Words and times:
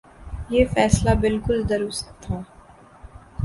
یہ 0.49 0.65
فیصلہ 0.73 1.09
بالکل 1.21 1.69
درست 1.69 2.05
تھا۔ 2.21 2.41